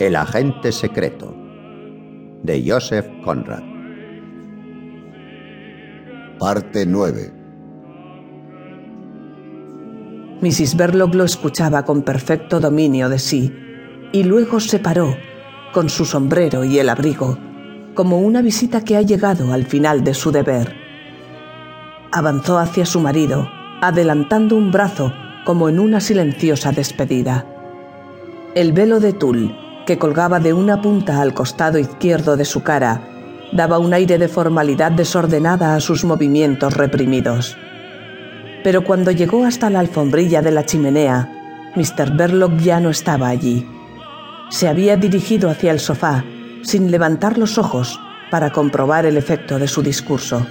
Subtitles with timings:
[0.00, 1.32] El agente secreto
[2.42, 3.62] de Joseph Conrad.
[6.36, 7.32] Parte 9.
[10.40, 10.76] Mrs.
[10.76, 13.54] Verloc lo escuchaba con perfecto dominio de sí
[14.10, 15.16] y luego se paró,
[15.72, 17.38] con su sombrero y el abrigo,
[17.94, 20.74] como una visita que ha llegado al final de su deber.
[22.10, 23.48] Avanzó hacia su marido,
[23.80, 25.12] adelantando un brazo
[25.44, 27.46] como en una silenciosa despedida.
[28.56, 33.08] El velo de tul que colgaba de una punta al costado izquierdo de su cara,
[33.52, 37.56] daba un aire de formalidad desordenada a sus movimientos reprimidos.
[38.62, 41.30] Pero cuando llegó hasta la alfombrilla de la chimenea,
[41.76, 42.16] Mr.
[42.16, 43.66] Verloc ya no estaba allí.
[44.48, 46.24] Se había dirigido hacia el sofá,
[46.62, 50.46] sin levantar los ojos, para comprobar el efecto de su discurso.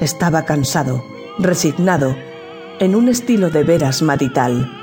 [0.00, 1.04] Estaba cansado,
[1.38, 2.16] resignado,
[2.78, 4.79] en un estilo de veras marital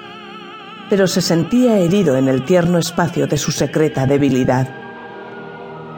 [0.89, 4.67] pero se sentía herido en el tierno espacio de su secreta debilidad.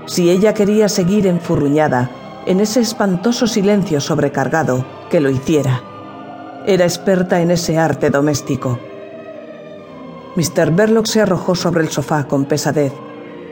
[0.06, 2.10] Si ella quería seguir enfurruñada
[2.46, 5.84] en ese espantoso silencio sobrecargado, que lo hiciera.
[6.66, 8.80] Era experta en ese arte doméstico.
[10.36, 10.72] Mr.
[10.72, 12.94] Verloc se arrojó sobre el sofá con pesadez,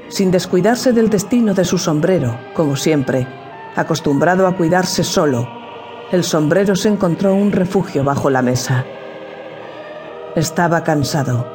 [0.10, 3.28] sin descuidarse del destino de su sombrero, como siempre,
[3.76, 5.48] acostumbrado a cuidarse solo.
[6.12, 8.86] El sombrero se encontró un refugio bajo la mesa.
[10.38, 11.48] Estaba cansado.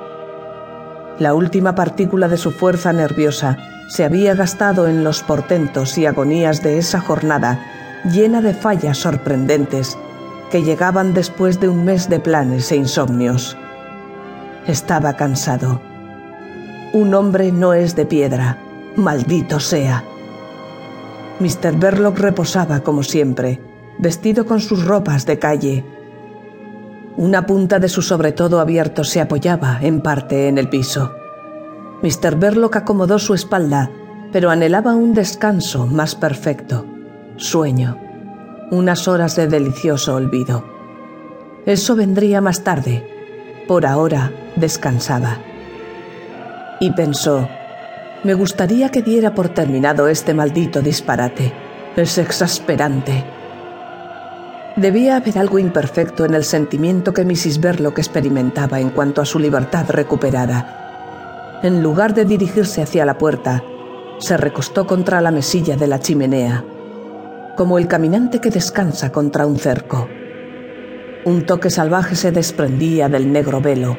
[1.21, 3.57] La última partícula de su fuerza nerviosa
[3.89, 7.65] se había gastado en los portentos y agonías de esa jornada
[8.11, 9.97] llena de fallas sorprendentes
[10.51, 13.57] que llegaban después de un mes de planes e insomnios.
[14.67, 15.81] Estaba cansado.
[16.93, 18.59] Un hombre no es de piedra,
[18.97, 20.03] maldito sea.
[21.39, 21.79] Mr.
[21.79, 23.61] Verloc reposaba como siempre,
[24.01, 25.85] vestido con sus ropas de calle,
[27.17, 31.13] una punta de su sobretodo abierto se apoyaba, en parte, en el piso.
[32.03, 32.37] Mr.
[32.37, 33.91] Verloc acomodó su espalda,
[34.33, 36.87] pero anhelaba un descanso más perfecto.
[37.37, 37.99] Sueño.
[38.71, 40.65] Unas horas de delicioso olvido.
[41.67, 43.07] Eso vendría más tarde.
[43.69, 45.39] Por ahora descansaba.
[46.81, 47.49] Y pensó,
[48.25, 51.53] me gustaría que diera por terminado este maldito disparate.
[51.95, 53.25] Es exasperante.
[54.77, 57.61] Debía haber algo imperfecto en el sentimiento que Mrs.
[57.61, 61.61] Verloc experimentaba en cuanto a su libertad recuperada.
[61.63, 63.63] En lugar de dirigirse hacia la puerta,
[64.19, 66.65] se recostó contra la mesilla de la chimenea,
[67.55, 70.09] como el caminante que descansa contra un cerco.
[71.27, 73.99] Un toque salvaje se desprendía del negro velo,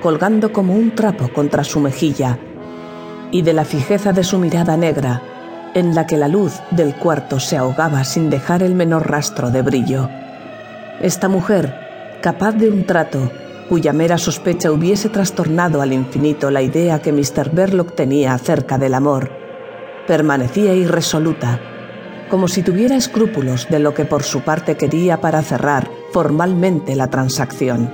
[0.00, 2.38] colgando como un trapo contra su mejilla,
[3.30, 5.22] y de la fijeza de su mirada negra,
[5.74, 9.62] en la que la luz del cuarto se ahogaba sin dejar el menor rastro de
[9.62, 10.08] brillo.
[11.00, 13.30] Esta mujer, capaz de un trato,
[13.68, 17.50] cuya mera sospecha hubiese trastornado al infinito la idea que Mr.
[17.52, 19.30] Verloc tenía acerca del amor,
[20.06, 21.60] permanecía irresoluta,
[22.30, 27.08] como si tuviera escrúpulos de lo que por su parte quería para cerrar formalmente la
[27.08, 27.92] transacción.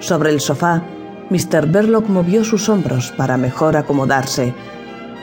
[0.00, 0.82] Sobre el sofá,
[1.30, 1.66] Mr.
[1.66, 4.54] Verloc movió sus hombros para mejor acomodarse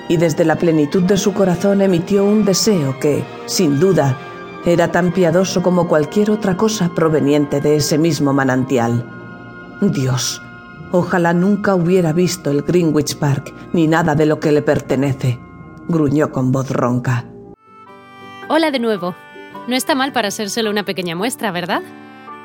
[0.09, 4.17] y desde la plenitud de su corazón emitió un deseo que, sin duda,
[4.66, 9.09] era tan piadoso como cualquier otra cosa proveniente de ese mismo manantial.
[9.81, 10.41] Dios,
[10.91, 15.39] ojalá nunca hubiera visto el Greenwich Park ni nada de lo que le pertenece,
[15.88, 17.25] gruñó con voz ronca.
[18.50, 19.16] Hola de nuevo.
[19.68, 21.81] No está mal para ser solo una pequeña muestra, ¿verdad?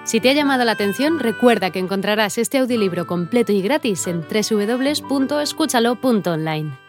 [0.05, 4.21] Si te ha llamado la atención, recuerda que encontrarás este audiolibro completo y gratis en
[4.21, 6.86] www.escúchalo.online.